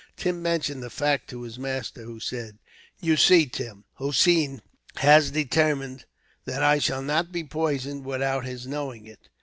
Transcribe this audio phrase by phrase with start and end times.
[0.17, 2.57] Tim mentioned the fact to his master, who said:
[3.01, 4.63] "You see, Tim, Hossein
[4.95, 6.05] has determined
[6.45, 9.29] that I shall not be poisoned without his knowing it.